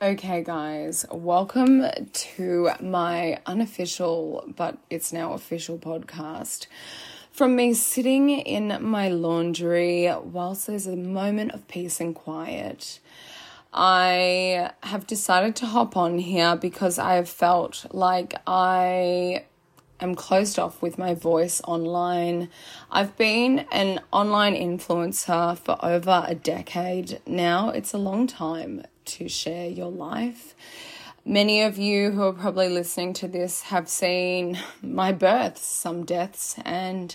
[0.00, 6.68] Okay, guys, welcome to my unofficial, but it's now official podcast.
[7.32, 13.00] From me sitting in my laundry whilst there's a moment of peace and quiet.
[13.74, 19.46] I have decided to hop on here because I have felt like I
[19.98, 22.50] am closed off with my voice online.
[22.88, 27.70] I've been an online influencer for over a decade now.
[27.70, 30.54] It's a long time to share your life.
[31.24, 36.56] Many of you who are probably listening to this have seen my births, some deaths,
[36.64, 37.14] and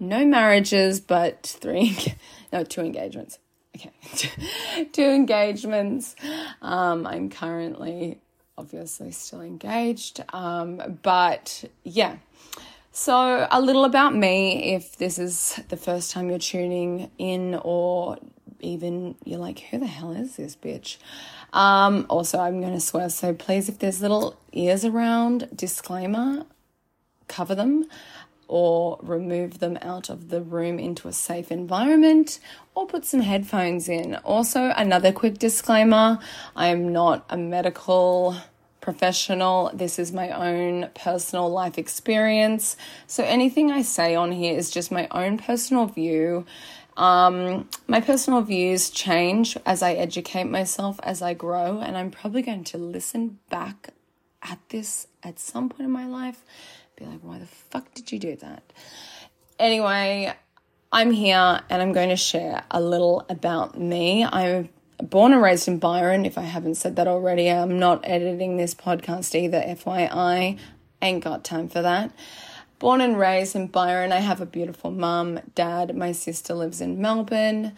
[0.00, 1.96] no marriages, but three,
[2.52, 3.38] no, two engagements.
[3.76, 3.92] Okay,
[4.92, 6.16] two engagements.
[6.60, 8.18] Um, I'm currently
[8.58, 10.22] obviously still engaged.
[10.32, 12.16] Um, but yeah.
[12.94, 18.18] So, a little about me if this is the first time you're tuning in, or
[18.62, 20.96] even you're like, who the hell is this bitch?
[21.52, 26.46] Um, also, I'm going to swear, so please, if there's little ears around, disclaimer,
[27.28, 27.86] cover them
[28.48, 32.38] or remove them out of the room into a safe environment
[32.74, 34.14] or put some headphones in.
[34.16, 36.18] Also, another quick disclaimer
[36.54, 38.36] I am not a medical
[38.82, 39.70] professional.
[39.72, 42.76] This is my own personal life experience.
[43.06, 46.44] So anything I say on here is just my own personal view.
[46.96, 52.42] Um, my personal views change as I educate myself, as I grow, and I'm probably
[52.42, 53.90] going to listen back
[54.42, 56.44] at this at some point in my life.
[56.96, 58.62] Be like, why the fuck did you do that?
[59.58, 60.32] Anyway,
[60.92, 64.24] I'm here and I'm going to share a little about me.
[64.24, 64.68] I'm
[65.02, 66.26] born and raised in Byron.
[66.26, 70.58] If I haven't said that already, I'm not editing this podcast either, FYI.
[71.00, 72.12] Ain't got time for that.
[72.82, 75.96] Born and raised in Byron, I have a beautiful mum, dad.
[75.96, 77.76] My sister lives in Melbourne.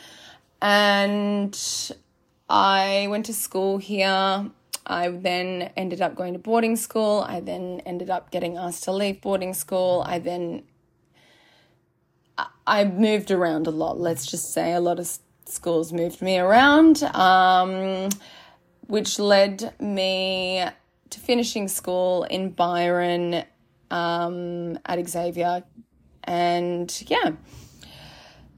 [0.63, 1.55] And
[2.49, 4.51] I went to school here.
[4.87, 7.23] I then ended up going to boarding school.
[7.29, 10.03] I then ended up getting asked to leave boarding school.
[10.07, 10.63] I then
[12.67, 14.01] I moved around a lot.
[14.01, 18.09] Let's just say a lot of schools moved me around, um,
[18.87, 20.65] which led me
[21.11, 23.45] to finishing school in Byron
[23.91, 25.65] um, at Xavier.
[26.25, 27.33] And yeah,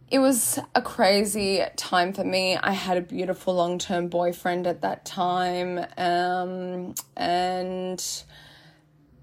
[0.08, 2.56] it was a crazy time for me.
[2.56, 5.84] I had a beautiful long term boyfriend at that time.
[5.96, 8.04] Um, and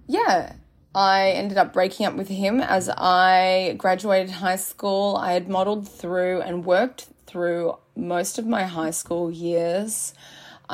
[0.08, 0.53] yeah,
[0.94, 5.16] I ended up breaking up with him as I graduated high school.
[5.16, 10.13] I had modeled through and worked through most of my high school years.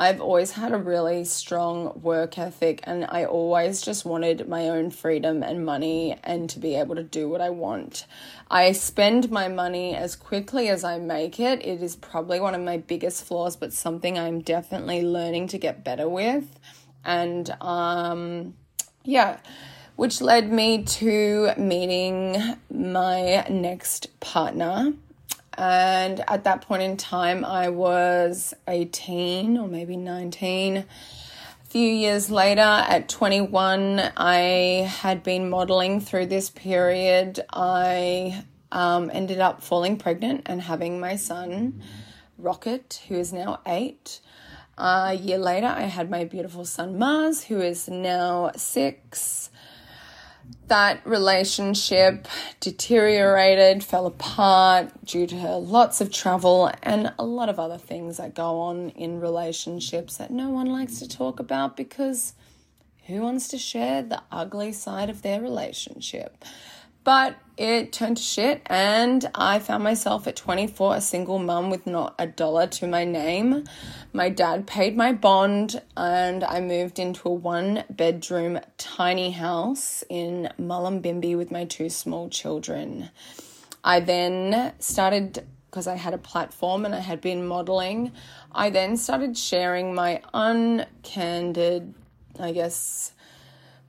[0.00, 4.90] I've always had a really strong work ethic and I always just wanted my own
[4.90, 8.06] freedom and money and to be able to do what I want.
[8.50, 11.62] I spend my money as quickly as I make it.
[11.62, 15.84] It is probably one of my biggest flaws, but something I'm definitely learning to get
[15.84, 16.58] better with.
[17.04, 18.54] And um,
[19.04, 19.36] yeah,
[19.96, 24.94] which led me to meeting my next partner
[25.60, 30.78] and at that point in time, I was 18 or maybe 19.
[30.78, 30.86] A
[31.66, 37.44] few years later, at 21, I had been modeling through this period.
[37.52, 41.82] I um, ended up falling pregnant and having my son,
[42.38, 44.20] Rocket, who is now eight.
[44.78, 49.50] A year later, I had my beautiful son, Mars, who is now six
[50.68, 52.28] that relationship
[52.60, 58.34] deteriorated, fell apart due to lots of travel and a lot of other things that
[58.34, 62.34] go on in relationships that no one likes to talk about because
[63.06, 66.44] who wants to share the ugly side of their relationship?
[67.02, 71.86] But it turned to shit, and I found myself at 24, a single mum with
[71.86, 73.64] not a dollar to my name.
[74.14, 80.48] My dad paid my bond, and I moved into a one bedroom tiny house in
[80.58, 83.10] Mullumbimby with my two small children.
[83.84, 88.12] I then started, because I had a platform and I had been modeling,
[88.52, 91.92] I then started sharing my uncandid,
[92.38, 93.12] I guess,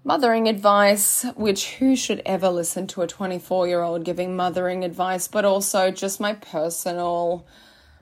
[0.03, 5.27] mothering advice, which who should ever listen to a 24 year old giving mothering advice,
[5.27, 7.45] but also just my personal,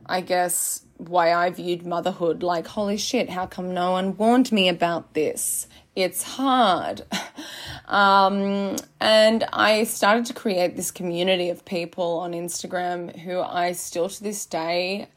[0.05, 2.43] I guess, way I viewed motherhood.
[2.43, 5.67] Like, holy shit, how come no one warned me about this?
[5.95, 7.01] It's hard.
[7.87, 14.07] um, and I started to create this community of people on Instagram who I still
[14.07, 15.09] to this day,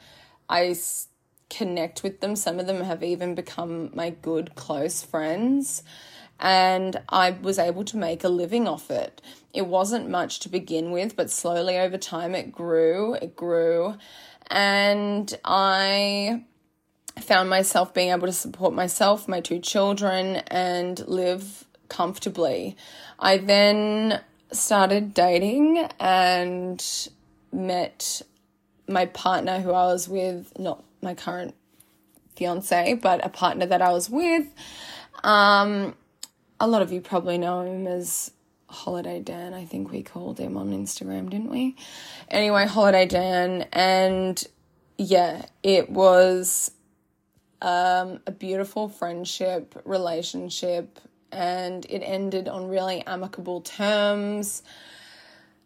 [0.48, 0.74] I
[1.48, 2.34] connect with them.
[2.34, 5.82] Some of them have even become my good, close friends
[6.42, 9.22] and I was able to make a living off it.
[9.54, 13.94] It wasn't much to begin with, but slowly over time it grew, it grew,
[14.48, 16.44] and I
[17.20, 22.76] found myself being able to support myself, my two children, and live comfortably.
[23.20, 27.08] I then started dating and
[27.52, 28.22] met
[28.88, 31.54] my partner who I was with, not my current
[32.34, 34.46] fiance, but a partner that I was with.
[35.22, 35.94] Um,
[36.62, 38.30] a lot of you probably know him as
[38.68, 41.74] Holiday Dan, I think we called him on Instagram, didn't we?
[42.28, 44.42] Anyway, Holiday Dan, and
[44.96, 46.70] yeah, it was
[47.60, 51.00] um, a beautiful friendship, relationship,
[51.32, 54.62] and it ended on really amicable terms.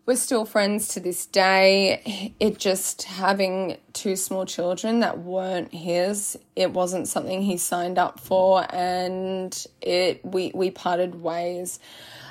[0.07, 2.33] We're still friends to this day.
[2.39, 8.21] It just having two small children that weren't his, it wasn't something he signed up
[8.21, 11.81] for, and it we we parted ways.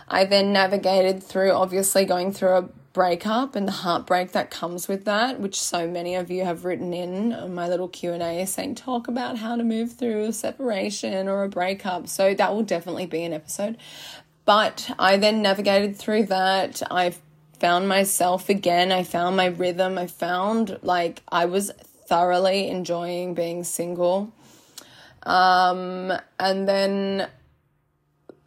[0.07, 5.04] I then navigated through obviously going through a breakup and the heartbreak that comes with
[5.04, 9.39] that, which so many of you have written in my little Q&A saying talk about
[9.39, 12.07] how to move through a separation or a breakup.
[12.07, 13.75] So that will definitely be an episode.
[14.45, 16.81] But I then navigated through that.
[16.89, 17.16] I
[17.60, 18.92] found myself again.
[18.92, 19.98] I found my rhythm.
[19.98, 21.72] I found like I was
[22.07, 24.34] thoroughly enjoying being single.
[25.24, 27.28] Um, and then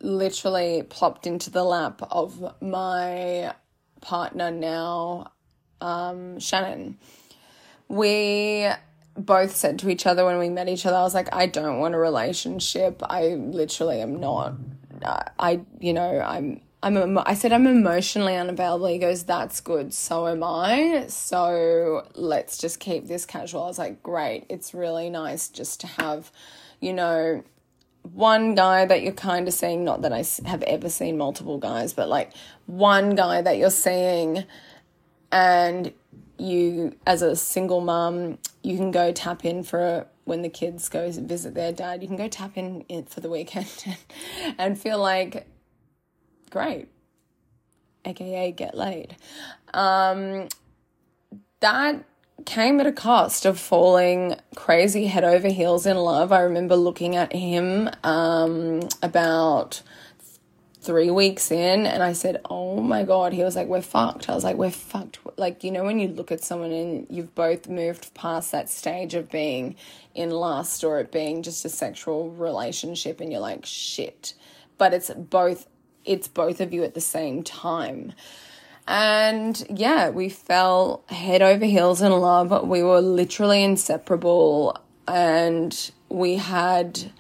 [0.00, 3.52] literally plopped into the lap of my
[4.00, 5.32] partner now,
[5.80, 6.98] um, Shannon.
[7.88, 8.68] We
[9.16, 11.80] both said to each other when we met each other, I was like, I don't
[11.80, 13.02] want a relationship.
[13.02, 14.54] I literally am not.
[15.02, 16.60] I, you know, I'm.
[16.82, 17.18] I'm.
[17.18, 18.86] I said I'm emotionally unavailable.
[18.86, 19.92] He goes, "That's good.
[19.92, 21.06] So am I.
[21.08, 24.46] So let's just keep this casual." I was like, "Great.
[24.48, 26.30] It's really nice just to have,
[26.80, 27.42] you know,
[28.02, 31.92] one guy that you're kind of seeing, not that I have ever seen multiple guys,
[31.92, 32.32] but like
[32.66, 34.44] one guy that you're seeing,
[35.32, 35.92] and
[36.38, 41.10] you, as a single mum, you can go tap in for when the kids go
[41.10, 43.96] visit their dad, you can go tap in for the weekend
[44.58, 45.46] and feel like,
[46.48, 46.88] great,
[48.04, 49.16] aka get laid.
[49.74, 50.48] Um,
[51.60, 52.04] that
[52.44, 56.32] came at a cost of falling crazy head over heels in love.
[56.32, 59.82] I remember looking at him um, about
[60.80, 63.32] three weeks in and I said, Oh my God.
[63.32, 64.28] He was like, We're fucked.
[64.28, 65.18] I was like, We're fucked.
[65.36, 69.14] Like, you know, when you look at someone and you've both moved past that stage
[69.14, 69.76] of being
[70.14, 74.34] in lust or it being just a sexual relationship and you're like, shit.
[74.78, 75.66] But it's both,
[76.08, 78.12] it's both of you at the same time.
[78.88, 82.66] And yeah, we fell head over heels in love.
[82.66, 87.12] We were literally inseparable and we had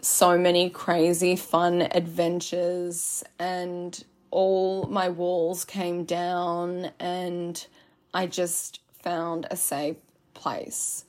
[0.00, 4.02] so many crazy fun adventures and
[4.32, 7.64] all my walls came down and
[8.12, 9.96] I just found a safe
[10.34, 11.04] place.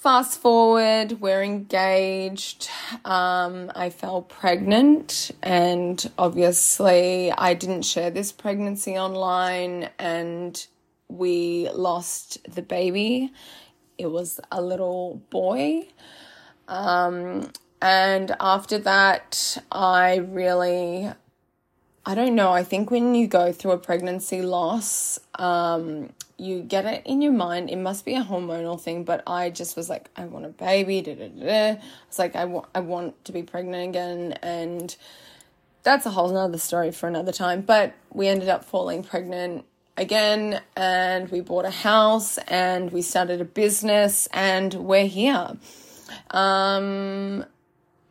[0.00, 2.70] Fast forward, we're engaged.
[3.04, 10.66] Um, I fell pregnant, and obviously, I didn't share this pregnancy online, and
[11.08, 13.30] we lost the baby.
[13.98, 15.88] It was a little boy.
[16.66, 21.10] Um, and after that, I really,
[22.06, 26.86] I don't know, I think when you go through a pregnancy loss, um, you get
[26.86, 27.70] it in your mind.
[27.70, 31.02] It must be a hormonal thing, but I just was like, I want a baby.
[31.02, 31.80] Da, da, da.
[32.08, 34.96] It's like I want, I want to be pregnant again, and
[35.82, 37.60] that's a whole other story for another time.
[37.60, 43.40] But we ended up falling pregnant again, and we bought a house, and we started
[43.42, 45.56] a business, and we're here.
[46.30, 47.44] Um,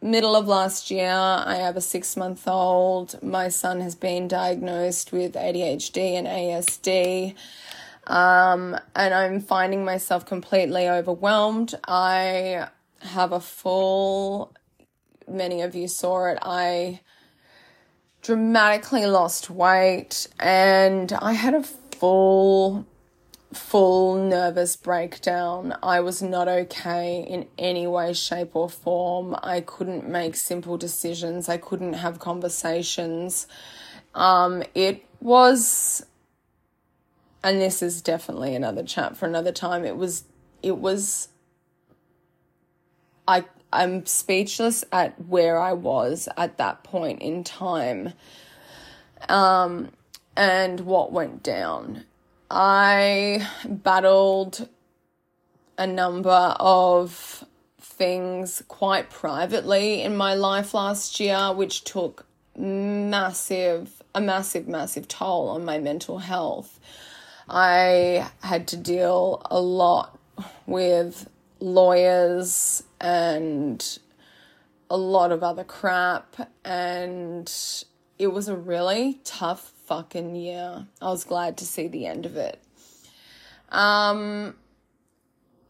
[0.02, 3.22] middle of last year, I have a six month old.
[3.24, 7.36] My son has been diagnosed with ADHD and ASD.
[8.10, 11.76] Um, and I'm finding myself completely overwhelmed.
[11.88, 12.68] I
[13.02, 14.52] have a full,
[15.28, 16.40] many of you saw it.
[16.42, 17.02] I
[18.24, 22.88] dramatically lost weight and I had a full,
[23.54, 25.78] full nervous breakdown.
[25.84, 29.36] I was not okay in any way, shape, or form.
[29.44, 33.46] I couldn't make simple decisions, I couldn't have conversations.
[34.16, 36.04] Um, it was
[37.44, 39.86] and this is definitely another chat for another time.
[39.86, 40.26] It was,
[40.62, 41.30] it was,
[43.28, 48.14] I, I'm speechless at where I was at that point in time,
[49.28, 49.90] um,
[50.36, 52.06] and what went down.
[52.50, 54.68] I battled
[55.78, 57.46] a number of
[57.80, 62.26] things quite privately in my life last year, which took
[62.58, 66.80] massive, a massive, massive toll on my mental health.
[67.50, 70.20] I had to deal a lot
[70.68, 71.30] with
[71.60, 74.00] lawyers and
[74.90, 76.52] a lot of other crap.
[76.64, 77.52] And
[78.20, 80.86] it was a really tough fucking year.
[81.02, 82.62] I was glad to see the end of it.
[83.70, 84.56] Um,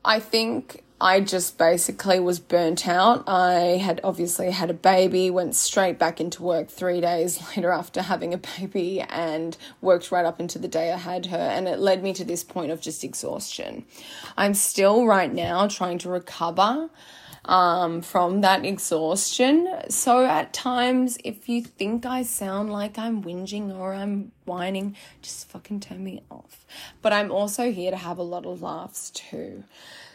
[0.03, 3.23] I think I just basically was burnt out.
[3.27, 8.01] I had obviously had a baby, went straight back into work three days later after
[8.01, 11.37] having a baby, and worked right up into the day I had her.
[11.37, 13.85] And it led me to this point of just exhaustion.
[14.35, 16.89] I'm still right now trying to recover
[17.45, 19.67] um, from that exhaustion.
[19.89, 25.49] So at times, if you think I sound like I'm whinging or I'm whining, just
[25.49, 26.65] fucking turn me off.
[27.01, 29.63] But I'm also here to have a lot of laughs too.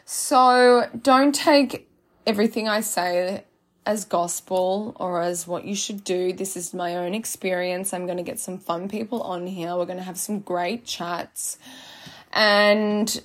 [0.05, 1.89] So don't take
[2.27, 3.45] everything I say
[3.87, 6.33] as gospel or as what you should do.
[6.33, 7.93] This is my own experience.
[7.93, 9.77] I'm going to get some fun people on here.
[9.77, 11.59] We're going to have some great chats.
[12.33, 13.23] And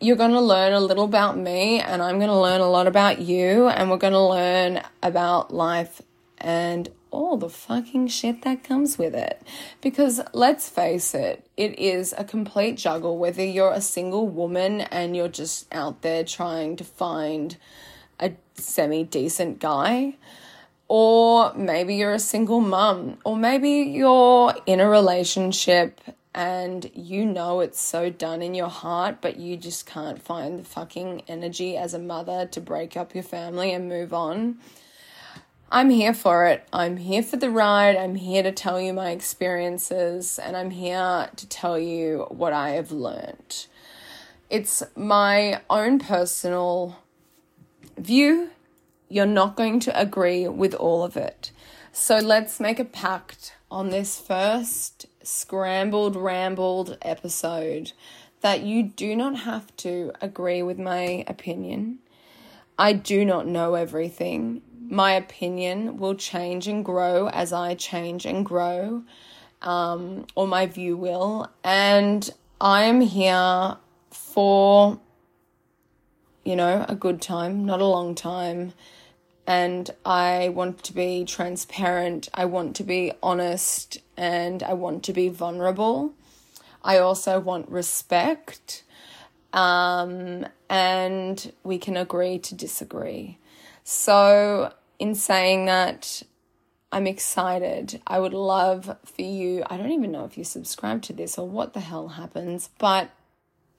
[0.00, 2.88] you're going to learn a little about me, and I'm going to learn a lot
[2.88, 6.02] about you, and we're going to learn about life
[6.38, 9.40] and all the fucking shit that comes with it.
[9.80, 15.14] Because let's face it, it is a complete juggle whether you're a single woman and
[15.14, 17.56] you're just out there trying to find
[18.18, 20.16] a semi decent guy.
[20.88, 26.00] Or maybe you're a single mum, or maybe you're in a relationship
[26.34, 30.64] and you know it's so done in your heart, but you just can't find the
[30.64, 34.58] fucking energy as a mother to break up your family and move on.
[35.74, 36.68] I'm here for it.
[36.70, 37.96] I'm here for the ride.
[37.96, 42.72] I'm here to tell you my experiences and I'm here to tell you what I
[42.72, 43.68] have learned.
[44.50, 46.98] It's my own personal
[47.96, 48.50] view.
[49.08, 51.52] You're not going to agree with all of it.
[51.90, 57.92] So let's make a pact on this first scrambled, rambled episode
[58.42, 62.00] that you do not have to agree with my opinion.
[62.78, 64.60] I do not know everything
[64.92, 69.02] my opinion will change and grow as I change and grow,
[69.62, 71.50] um, or my view will.
[71.64, 72.28] And
[72.60, 73.78] I am here
[74.10, 75.00] for,
[76.44, 78.74] you know, a good time, not a long time.
[79.46, 85.14] And I want to be transparent, I want to be honest, and I want to
[85.14, 86.12] be vulnerable.
[86.84, 88.82] I also want respect.
[89.54, 93.38] Um, and we can agree to disagree.
[93.84, 94.72] So
[95.02, 96.22] in saying that,
[96.92, 98.00] I'm excited.
[98.06, 99.64] I would love for you.
[99.68, 103.10] I don't even know if you subscribe to this or what the hell happens, but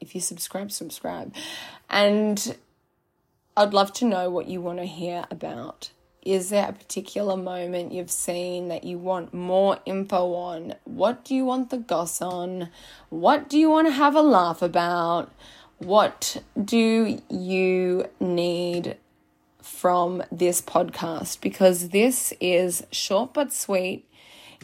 [0.02, 1.34] if you subscribe, subscribe.
[1.90, 2.58] And
[3.56, 5.92] I'd love to know what you want to hear about.
[6.24, 10.76] Is there a particular moment you've seen that you want more info on?
[10.84, 12.68] What do you want the goss on?
[13.08, 15.32] What do you want to have a laugh about?
[15.78, 18.98] What do you need
[19.64, 24.08] from this podcast because this is short but sweet.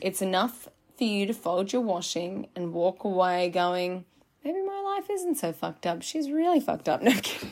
[0.01, 4.05] It's enough for you to fold your washing and walk away going,
[4.43, 6.01] maybe my life isn't so fucked up.
[6.01, 7.01] She's really fucked up.
[7.03, 7.51] No kidding.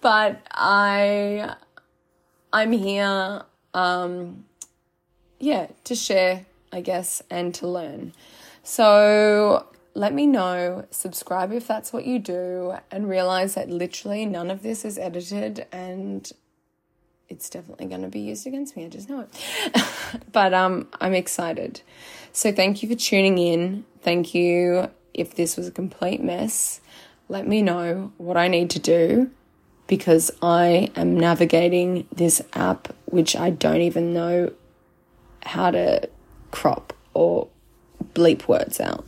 [0.00, 1.54] but I
[2.52, 3.42] I'm here
[3.74, 4.44] um
[5.38, 8.12] yeah, to share, I guess, and to learn.
[8.62, 14.50] So let me know, subscribe if that's what you do, and realize that literally none
[14.50, 16.30] of this is edited and
[17.30, 18.84] it's definitely going to be used against me.
[18.84, 19.84] I just know it.
[20.32, 21.80] but um, I'm excited.
[22.32, 23.84] So thank you for tuning in.
[24.02, 24.90] Thank you.
[25.14, 26.80] If this was a complete mess,
[27.28, 29.30] let me know what I need to do
[29.86, 34.52] because I am navigating this app, which I don't even know
[35.44, 36.08] how to
[36.50, 37.48] crop or
[38.14, 39.04] bleep words out.